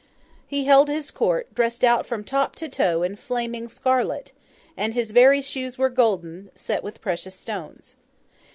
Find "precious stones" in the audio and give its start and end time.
7.01-7.95